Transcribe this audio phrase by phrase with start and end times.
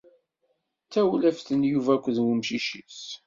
[0.85, 3.01] D tawlaft n Yuba akked wemcic-is.